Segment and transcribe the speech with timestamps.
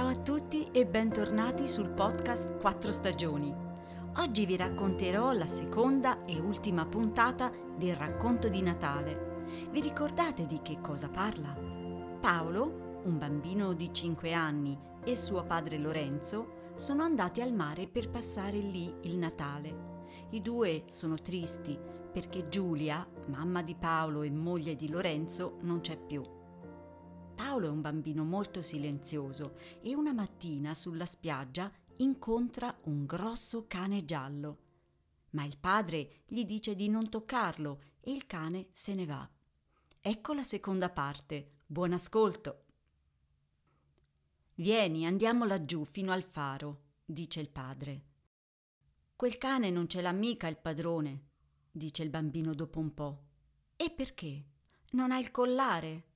[0.00, 3.54] a tutti e bentornati sul podcast Quattro Stagioni.
[4.16, 9.44] Oggi vi racconterò la seconda e ultima puntata del racconto di Natale.
[9.70, 11.54] Vi ricordate di che cosa parla?
[12.18, 18.08] Paolo, un bambino di 5 anni, e suo padre Lorenzo sono andati al mare per
[18.08, 20.06] passare lì il Natale.
[20.30, 21.78] I due sono tristi
[22.10, 26.22] perché Giulia, mamma di Paolo e moglie di Lorenzo, non c'è più.
[27.42, 34.04] Paolo è un bambino molto silenzioso e una mattina sulla spiaggia incontra un grosso cane
[34.04, 34.58] giallo.
[35.30, 39.28] Ma il padre gli dice di non toccarlo e il cane se ne va.
[40.00, 41.54] Ecco la seconda parte.
[41.66, 42.66] Buon ascolto.
[44.54, 48.04] Vieni, andiamo laggiù fino al faro, dice il padre.
[49.16, 51.24] Quel cane non ce l'ha mica il padrone,
[51.72, 53.24] dice il bambino dopo un po'.
[53.74, 54.44] E perché?
[54.92, 56.10] Non ha il collare?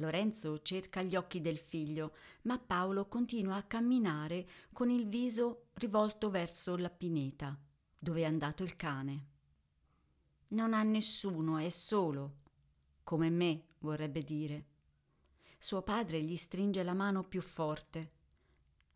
[0.00, 6.30] Lorenzo cerca gli occhi del figlio, ma Paolo continua a camminare con il viso rivolto
[6.30, 7.58] verso la pineta,
[7.98, 9.26] dove è andato il cane.
[10.48, 12.36] Non ha nessuno, è solo,
[13.02, 14.66] come me vorrebbe dire.
[15.58, 18.12] Suo padre gli stringe la mano più forte.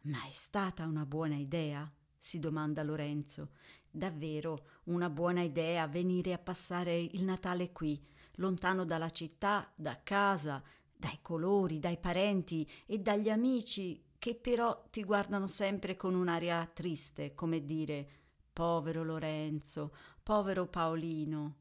[0.03, 1.91] Ma è stata una buona idea?
[2.17, 3.51] si domanda Lorenzo.
[3.91, 8.01] Davvero una buona idea venire a passare il Natale qui,
[8.37, 10.63] lontano dalla città, da casa,
[11.03, 17.35] dai colori, dai parenti e dagli amici che però ti guardano sempre con un'aria triste,
[17.35, 18.09] come dire
[18.53, 19.93] povero Lorenzo,
[20.23, 21.57] povero Paolino.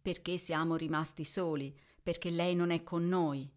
[0.00, 1.76] Perché siamo rimasti soli?
[2.00, 3.50] Perché lei non è con noi.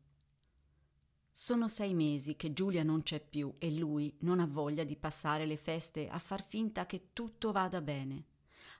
[1.31, 5.45] Sono sei mesi che Giulia non c'è più e lui non ha voglia di passare
[5.45, 8.25] le feste a far finta che tutto vada bene.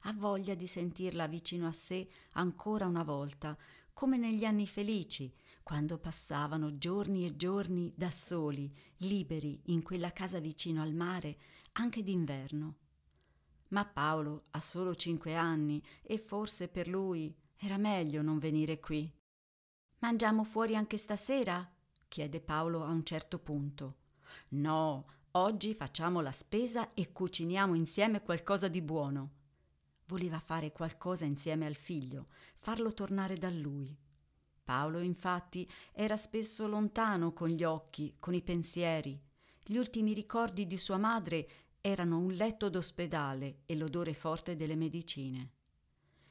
[0.05, 3.55] Ha voglia di sentirla vicino a sé ancora una volta,
[3.93, 5.31] come negli anni felici,
[5.63, 11.37] quando passavano giorni e giorni da soli, liberi, in quella casa vicino al mare,
[11.73, 12.75] anche d'inverno.
[13.69, 19.11] Ma Paolo ha solo cinque anni e forse per lui era meglio non venire qui.
[19.99, 21.67] Mangiamo fuori anche stasera?
[22.09, 23.97] chiede Paolo a un certo punto.
[24.49, 29.31] No, oggi facciamo la spesa e cuciniamo insieme qualcosa di buono.
[30.07, 33.97] Voleva fare qualcosa insieme al figlio, farlo tornare da lui.
[34.63, 39.21] Paolo, infatti, era spesso lontano con gli occhi, con i pensieri.
[39.61, 41.47] Gli ultimi ricordi di sua madre
[41.81, 45.51] erano un letto d'ospedale e l'odore forte delle medicine.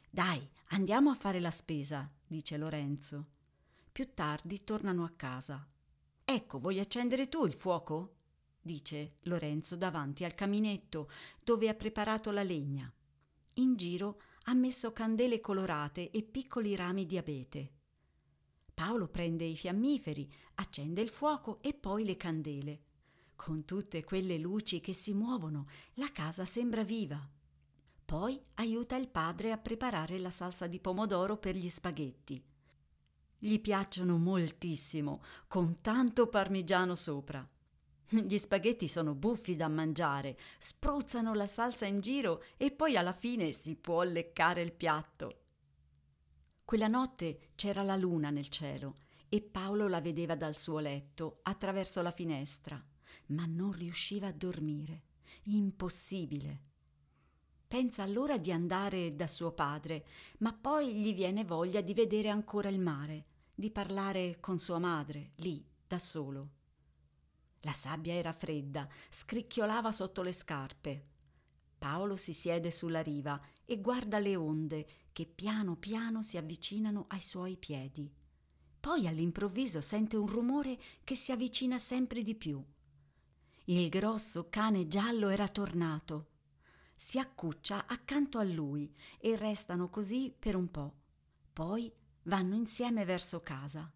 [0.09, 3.27] Dai, andiamo a fare la spesa, dice Lorenzo.
[3.93, 5.67] Più tardi tornano a casa.
[6.25, 8.17] Ecco, vuoi accendere tu il fuoco?
[8.63, 11.11] dice Lorenzo davanti al caminetto
[11.43, 12.91] dove ha preparato la legna.
[13.57, 17.73] In giro ha messo candele colorate e piccoli rami di abete.
[18.75, 22.81] Paolo prende i fiammiferi, accende il fuoco e poi le candele.
[23.37, 27.29] Con tutte quelle luci che si muovono, la casa sembra viva.
[28.05, 32.43] Poi aiuta il padre a preparare la salsa di pomodoro per gli spaghetti.
[33.39, 37.47] Gli piacciono moltissimo, con tanto parmigiano sopra.
[38.09, 43.53] Gli spaghetti sono buffi da mangiare, spruzzano la salsa in giro e poi alla fine
[43.53, 45.42] si può leccare il piatto.
[46.65, 48.95] Quella notte c'era la luna nel cielo
[49.29, 52.83] e Paolo la vedeva dal suo letto attraverso la finestra,
[53.29, 55.05] ma non riusciva a dormire.
[55.45, 56.61] Impossibile.
[57.67, 60.07] Pensa allora di andare da suo padre,
[60.39, 65.33] ma poi gli viene voglia di vedere ancora il mare di parlare con sua madre,
[65.37, 66.51] lì, da solo.
[67.61, 71.07] La sabbia era fredda, scricchiolava sotto le scarpe.
[71.79, 77.21] Paolo si siede sulla riva e guarda le onde che piano piano si avvicinano ai
[77.21, 78.11] suoi piedi.
[78.81, 82.63] Poi all'improvviso sente un rumore che si avvicina sempre di più.
[83.67, 86.29] Il grosso cane giallo era tornato.
[86.97, 90.95] Si accuccia accanto a lui e restano così per un po'.
[91.53, 91.93] Poi
[92.25, 93.91] Vanno insieme verso casa.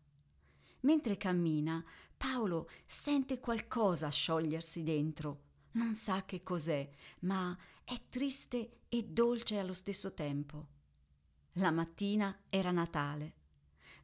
[0.81, 1.85] Mentre cammina,
[2.17, 5.43] Paolo sente qualcosa sciogliersi dentro.
[5.73, 6.89] Non sa che cos'è,
[7.21, 10.69] ma è triste e dolce allo stesso tempo.
[11.59, 13.35] La mattina era Natale.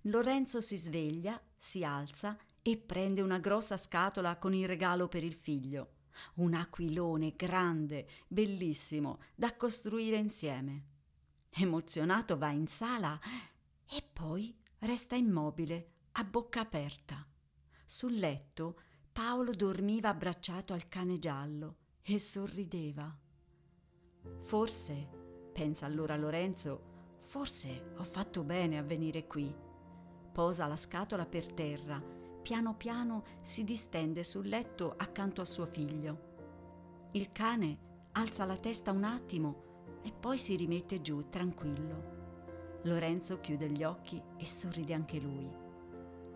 [0.03, 5.35] Lorenzo si sveglia, si alza e prende una grossa scatola con il regalo per il
[5.35, 5.97] figlio.
[6.37, 10.87] Un aquilone grande, bellissimo, da costruire insieme.
[11.51, 13.21] Emozionato va in sala
[13.87, 17.27] e poi resta immobile, a bocca aperta.
[17.85, 18.81] Sul letto
[19.13, 23.15] Paolo dormiva abbracciato al cane giallo e sorrideva.
[24.39, 26.92] Forse, pensa allora Lorenzo,
[27.23, 29.55] forse ho fatto bene a venire qui.
[30.33, 32.03] Posa la scatola per terra,
[32.43, 36.31] piano piano si distende sul letto accanto a suo figlio.
[37.13, 39.71] Il cane alza la testa un attimo
[40.03, 42.81] e poi si rimette giù tranquillo.
[42.83, 45.49] Lorenzo chiude gli occhi e sorride anche lui.